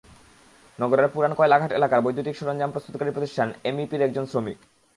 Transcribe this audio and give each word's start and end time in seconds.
নগরের 0.79 1.11
পুরান 1.13 1.33
কয়লাঘাট 1.37 1.71
এলাকার 1.77 2.03
বৈদ্যুতিক 2.05 2.35
সরঞ্জাম 2.37 2.69
প্রস্তুতকারী 2.71 3.11
প্রতিষ্ঠান 3.13 3.47
এমইপির 3.69 4.05
একজন 4.07 4.25
শ্রমিক। 4.31 4.57